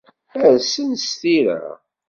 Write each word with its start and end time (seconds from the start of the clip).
Rsen 0.55 0.91
d 0.99 1.01
tira. 1.19 1.61